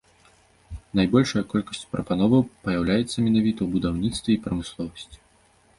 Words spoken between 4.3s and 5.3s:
і прамысловасці.